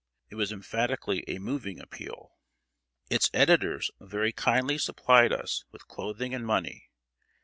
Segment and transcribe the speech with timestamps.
[0.31, 2.31] It was emphatically a moving Appeal.
[3.11, 6.89] Its editors very kindly supplied us with clothing and money.